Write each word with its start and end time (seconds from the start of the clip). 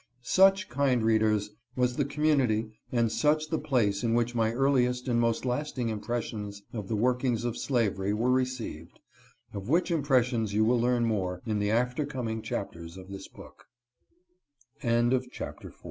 Such, 0.23 0.67
kind 0.67 1.03
readers, 1.03 1.51
was 1.75 1.95
the 1.95 2.05
community 2.05 2.71
and 2.91 3.11
such 3.11 3.49
the 3.51 3.59
place 3.59 4.03
in 4.03 4.15
which 4.15 4.33
my 4.33 4.51
earliest 4.51 5.07
and 5.07 5.21
most 5.21 5.45
lasting 5.45 5.89
impressions 5.89 6.63
of 6.73 6.87
the 6.87 6.95
workings 6.95 7.45
of 7.45 7.55
slavery 7.55 8.11
were 8.11 8.31
received, 8.31 8.99
of 9.53 9.69
which 9.69 9.91
impressions 9.91 10.55
you 10.55 10.65
will 10.65 10.79
learn 10.81 11.05
more 11.05 11.43
in 11.45 11.59
the 11.59 11.69
after 11.69 12.03
coming 12.07 12.41
chap 12.41 12.71
ters 12.71 12.97